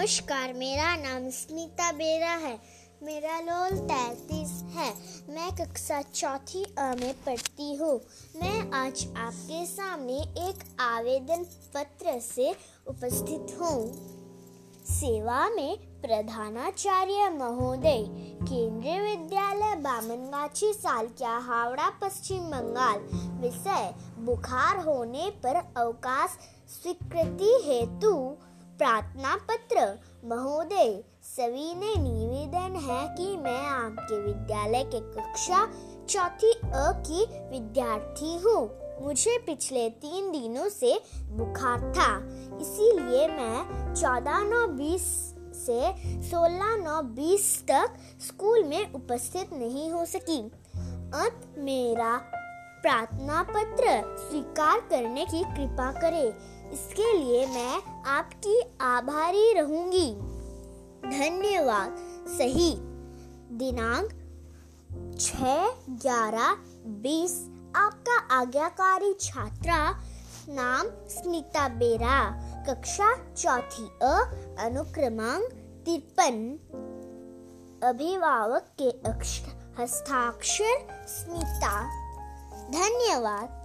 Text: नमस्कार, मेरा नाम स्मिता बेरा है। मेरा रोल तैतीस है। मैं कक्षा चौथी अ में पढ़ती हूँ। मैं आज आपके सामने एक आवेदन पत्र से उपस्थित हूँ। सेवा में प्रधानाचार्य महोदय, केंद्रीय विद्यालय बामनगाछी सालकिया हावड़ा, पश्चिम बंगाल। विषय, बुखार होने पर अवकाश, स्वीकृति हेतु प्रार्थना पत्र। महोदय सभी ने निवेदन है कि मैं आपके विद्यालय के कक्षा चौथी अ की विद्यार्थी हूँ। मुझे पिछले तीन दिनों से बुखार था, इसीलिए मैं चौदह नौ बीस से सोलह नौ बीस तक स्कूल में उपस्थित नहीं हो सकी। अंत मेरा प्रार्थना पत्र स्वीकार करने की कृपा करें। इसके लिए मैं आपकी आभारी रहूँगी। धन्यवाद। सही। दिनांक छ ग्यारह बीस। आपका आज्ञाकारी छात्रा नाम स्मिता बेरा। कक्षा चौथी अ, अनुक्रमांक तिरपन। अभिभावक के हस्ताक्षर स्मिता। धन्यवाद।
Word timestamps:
नमस्कार, 0.00 0.52
मेरा 0.52 0.96
नाम 0.96 1.30
स्मिता 1.30 1.92
बेरा 1.92 2.30
है। 2.30 2.60
मेरा 3.02 3.38
रोल 3.38 3.78
तैतीस 3.78 4.62
है। 4.74 4.94
मैं 5.28 5.56
कक्षा 5.56 6.02
चौथी 6.02 6.64
अ 6.78 6.94
में 7.00 7.14
पढ़ती 7.24 7.74
हूँ। 7.74 8.00
मैं 8.36 8.70
आज 8.72 9.08
आपके 9.16 9.66
सामने 9.66 10.18
एक 10.48 10.76
आवेदन 10.80 11.44
पत्र 11.74 12.20
से 12.20 12.56
उपस्थित 12.86 13.60
हूँ। 13.60 13.92
सेवा 14.86 15.48
में 15.50 15.76
प्रधानाचार्य 15.76 17.28
महोदय, 17.30 18.06
केंद्रीय 18.42 19.00
विद्यालय 19.00 19.76
बामनगाछी 19.76 20.72
सालकिया 20.72 21.36
हावड़ा, 21.38 21.90
पश्चिम 21.90 22.38
बंगाल। 22.38 22.98
विषय, 23.42 23.94
बुखार 24.18 24.76
होने 24.76 25.30
पर 25.30 25.56
अवकाश, 25.76 26.30
स्वीकृति 26.82 27.52
हेतु 27.64 28.36
प्रार्थना 28.80 29.34
पत्र। 29.48 29.80
महोदय 30.24 30.92
सभी 31.22 31.74
ने 31.74 31.94
निवेदन 32.02 32.76
है 32.80 33.00
कि 33.16 33.36
मैं 33.36 33.60
आपके 33.62 34.20
विद्यालय 34.20 34.84
के 34.84 35.00
कक्षा 35.10 35.58
चौथी 36.08 36.52
अ 36.52 36.86
की 37.00 37.24
विद्यार्थी 37.50 38.32
हूँ। 38.38 38.62
मुझे 39.02 39.36
पिछले 39.38 39.88
तीन 39.98 40.30
दिनों 40.32 40.68
से 40.68 40.94
बुखार 41.30 41.80
था, 41.92 42.08
इसीलिए 42.60 43.26
मैं 43.28 43.94
चौदह 43.94 44.42
नौ 44.44 44.66
बीस 44.74 45.04
से 45.56 45.92
सोलह 46.30 46.76
नौ 46.76 47.00
बीस 47.12 47.62
तक 47.70 47.98
स्कूल 48.26 48.64
में 48.64 48.92
उपस्थित 48.92 49.52
नहीं 49.52 49.90
हो 49.90 50.04
सकी। 50.06 50.40
अंत 50.40 51.54
मेरा 51.58 52.16
प्रार्थना 52.82 53.42
पत्र 53.42 54.00
स्वीकार 54.20 54.80
करने 54.90 55.24
की 55.24 55.42
कृपा 55.44 55.90
करें। 56.00 56.32
इसके 56.72 57.18
लिए 57.18 57.46
मैं 57.46 58.04
आपकी 58.04 58.62
आभारी 58.80 59.52
रहूँगी। 59.52 60.14
धन्यवाद। 61.18 61.96
सही। 62.28 62.76
दिनांक 63.58 64.10
छ 65.20 65.36
ग्यारह 65.90 66.52
बीस। 66.86 67.46
आपका 67.76 68.18
आज्ञाकारी 68.34 69.14
छात्रा 69.20 70.00
नाम 70.48 70.86
स्मिता 71.08 71.68
बेरा। 71.68 72.30
कक्षा 72.68 73.34
चौथी 73.34 73.88
अ, 74.02 74.30
अनुक्रमांक 74.58 75.44
तिरपन। 75.86 76.58
अभिभावक 77.84 78.66
के 78.82 78.88
हस्ताक्षर 79.82 81.04
स्मिता। 81.08 81.82
धन्यवाद। 82.70 83.59